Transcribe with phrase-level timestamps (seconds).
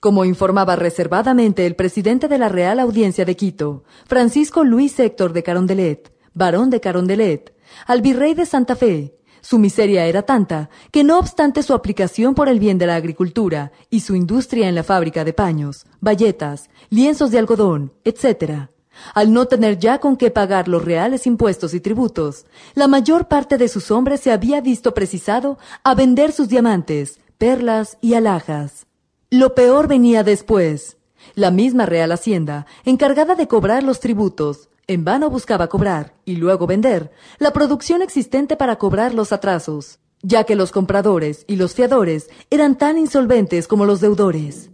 [0.00, 5.42] Como informaba reservadamente el presidente de la Real Audiencia de Quito, Francisco Luis Héctor de
[5.42, 7.52] Carondelet, barón de Carondelet,
[7.84, 12.48] al virrey de Santa Fe, su miseria era tanta que no obstante su aplicación por
[12.48, 17.32] el bien de la agricultura y su industria en la fábrica de paños, bayetas, lienzos
[17.32, 18.68] de algodón, etc.,
[19.14, 23.56] al no tener ya con qué pagar los reales impuestos y tributos, la mayor parte
[23.56, 28.87] de sus hombres se había visto precisado a vender sus diamantes, perlas y alhajas.
[29.30, 30.96] Lo peor venía después.
[31.34, 36.66] La misma Real Hacienda, encargada de cobrar los tributos, en vano buscaba cobrar y luego
[36.66, 42.30] vender la producción existente para cobrar los atrasos, ya que los compradores y los fiadores
[42.48, 44.70] eran tan insolventes como los deudores.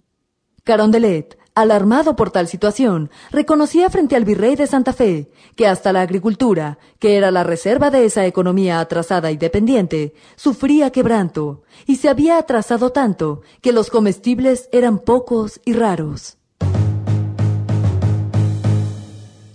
[0.63, 6.01] Carondelet, alarmado por tal situación, reconocía frente al virrey de Santa Fe que hasta la
[6.01, 12.09] agricultura, que era la reserva de esa economía atrasada y dependiente, sufría quebranto, y se
[12.09, 16.39] había atrasado tanto que los comestibles eran pocos y raros.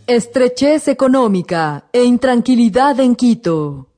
[0.08, 3.90] Estrechez económica e intranquilidad en Quito.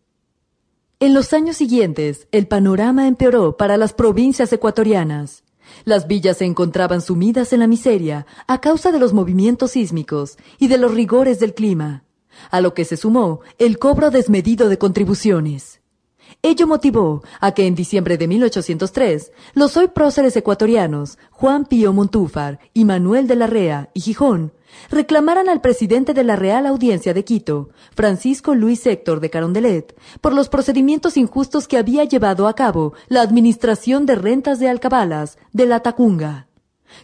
[1.00, 5.44] En los años siguientes, el panorama empeoró para las provincias ecuatorianas.
[5.84, 10.68] Las villas se encontraban sumidas en la miseria a causa de los movimientos sísmicos y
[10.68, 12.04] de los rigores del clima,
[12.50, 15.81] a lo que se sumó el cobro desmedido de contribuciones.
[16.42, 22.60] Ello motivó a que en diciembre de 1803 los hoy próceres ecuatorianos Juan Pío Montúfar
[22.74, 24.54] y Manuel de la Rea y Gijón
[24.90, 30.34] reclamaran al presidente de la Real Audiencia de Quito, Francisco Luis Héctor de Carondelet, por
[30.34, 35.66] los procedimientos injustos que había llevado a cabo la Administración de Rentas de Alcabalas de
[35.66, 36.48] la Tacunga.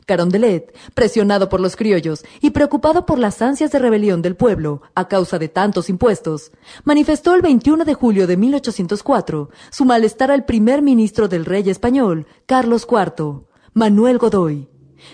[0.06, 5.08] Carondelet, presionado por los criollos y preocupado por las ansias de rebelión del pueblo a
[5.08, 6.52] causa de tantos impuestos,
[6.84, 12.28] manifestó el 21 de julio de 1804 su malestar al primer ministro del rey español,
[12.46, 13.44] Carlos IV,
[13.74, 14.70] Manuel Godoy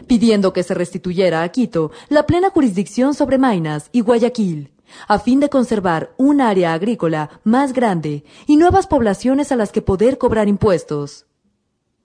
[0.07, 4.71] pidiendo que se restituyera a Quito la plena jurisdicción sobre Mainas y Guayaquil,
[5.07, 9.81] a fin de conservar un área agrícola más grande y nuevas poblaciones a las que
[9.81, 11.25] poder cobrar impuestos.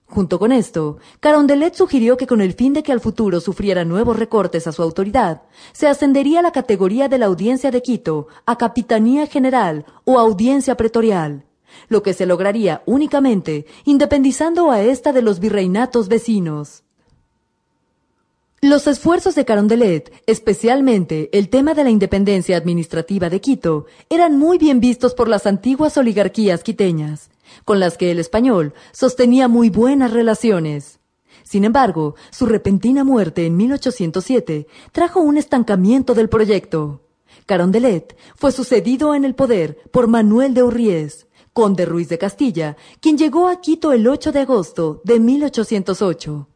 [0.09, 4.17] Junto con esto, Carondelet sugirió que con el fin de que al futuro sufriera nuevos
[4.17, 9.27] recortes a su autoridad, se ascendería la categoría de la Audiencia de Quito a Capitanía
[9.27, 11.45] General o Audiencia Pretorial,
[11.89, 16.83] lo que se lograría únicamente independizando a ésta de los virreinatos vecinos.
[18.61, 24.57] Los esfuerzos de Carondelet, especialmente el tema de la independencia administrativa de Quito, eran muy
[24.57, 27.29] bien vistos por las antiguas oligarquías quiteñas,
[27.65, 30.99] con las que el español sostenía muy buenas relaciones.
[31.43, 37.01] Sin embargo, su repentina muerte en 1807 trajo un estancamiento del proyecto.
[37.45, 43.17] Carondelet fue sucedido en el poder por Manuel de Urries, conde Ruiz de Castilla, quien
[43.17, 46.47] llegó a Quito el 8 de agosto de 1808.